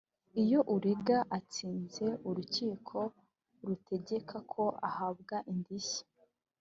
[0.43, 2.97] iyo urega atsinze urukiko
[3.67, 6.01] rutegeka ko ahabwa indishyi